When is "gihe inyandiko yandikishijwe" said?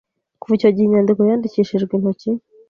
0.75-1.91